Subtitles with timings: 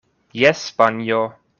[0.43, 1.23] Jes, panjo.